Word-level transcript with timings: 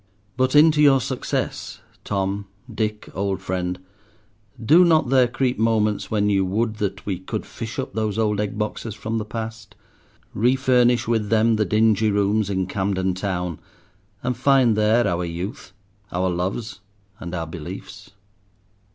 But 0.35 0.55
into 0.55 0.81
your 0.81 0.99
success, 0.99 1.79
Tom—Dick, 2.05 3.07
old 3.13 3.39
friend, 3.39 3.77
do 4.65 4.83
not 4.83 5.09
there 5.09 5.27
creep 5.27 5.59
moments 5.59 6.09
when 6.09 6.27
you 6.27 6.43
would 6.43 6.77
that 6.77 7.05
we 7.05 7.19
could 7.19 7.45
fish 7.45 7.77
up 7.77 7.93
those 7.93 8.17
old 8.17 8.41
egg 8.41 8.57
boxes 8.57 8.95
from 8.95 9.19
the 9.19 9.25
past, 9.25 9.75
refurnish 10.33 11.07
with 11.07 11.29
them 11.29 11.55
the 11.55 11.65
dingy 11.65 12.09
rooms 12.09 12.49
in 12.49 12.65
Camden 12.65 13.13
Town, 13.13 13.59
and 14.23 14.35
find 14.35 14.75
there 14.75 15.07
our 15.07 15.23
youth, 15.23 15.71
our 16.11 16.31
loves, 16.31 16.79
and 17.19 17.35
our 17.35 17.45
beliefs? 17.45 18.09